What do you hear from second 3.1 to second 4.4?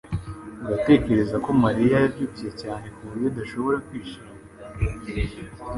adashobora kwishima?